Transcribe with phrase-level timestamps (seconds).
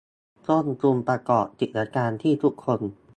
[0.47, 2.79] ต้นทุนประกอบกิจการที่ทุกคน